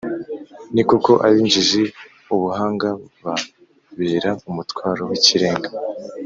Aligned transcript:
Ni 0.73 0.83
koko, 0.89 1.11
ab’injiji 1.25 1.83
ubuhanga 2.33 2.87
bubabera 2.99 4.31
umutwaro 4.49 5.01
w’ikirenga, 5.09 5.69